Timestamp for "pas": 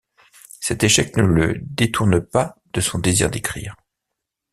2.21-2.57